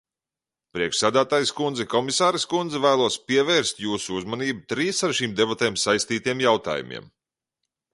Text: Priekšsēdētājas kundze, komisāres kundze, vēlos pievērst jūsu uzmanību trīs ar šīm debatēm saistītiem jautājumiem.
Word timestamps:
Priekšsēdētājas 0.77 1.51
kundze, 1.59 1.85
komisāres 1.91 2.47
kundze, 2.55 2.81
vēlos 2.87 3.19
pievērst 3.29 3.85
jūsu 3.87 4.19
uzmanību 4.23 4.67
trīs 4.75 5.07
ar 5.11 5.19
šīm 5.21 5.41
debatēm 5.43 5.83
saistītiem 5.87 6.47
jautājumiem. 6.51 7.11